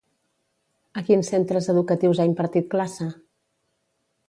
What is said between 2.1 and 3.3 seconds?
ha impartit classe?